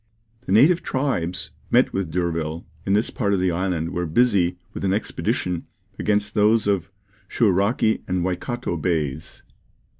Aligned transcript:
The 0.47 0.51
native 0.51 0.81
tribes 0.81 1.51
met 1.69 1.93
with 1.93 2.07
by 2.07 2.13
D'Urville 2.17 2.65
in 2.87 2.93
this 2.93 3.11
part 3.11 3.33
of 3.35 3.39
the 3.39 3.51
island 3.51 3.91
were 3.91 4.07
busy 4.07 4.57
with 4.73 4.83
an 4.83 4.93
expedition 4.93 5.67
against 5.99 6.33
those 6.33 6.65
of 6.65 6.89
Shouraki 7.29 8.01
and 8.07 8.25
Waikato 8.25 8.77
Bays. 8.77 9.43